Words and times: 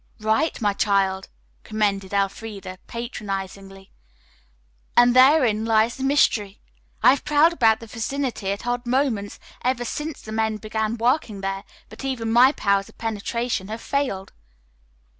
"Right, 0.19 0.59
my 0.59 0.73
child," 0.73 1.27
commended 1.63 2.11
Elfreda 2.11 2.79
patronizingly, 2.87 3.91
"and 4.97 5.15
therein 5.15 5.63
lies 5.63 5.97
the 5.97 6.03
mystery. 6.03 6.59
I 7.03 7.11
have 7.11 7.23
prowled 7.23 7.53
about 7.53 7.81
the 7.81 7.85
vicinity 7.85 8.49
at 8.49 8.65
odd 8.65 8.87
moments 8.87 9.37
ever 9.63 9.85
since 9.85 10.19
the 10.19 10.31
men 10.31 10.57
began 10.57 10.97
working 10.97 11.41
there, 11.41 11.65
but 11.87 12.03
even 12.03 12.31
my 12.31 12.51
powers 12.51 12.89
of 12.89 12.97
penetration 12.97 13.67
have 13.67 13.79
failed." 13.79 14.33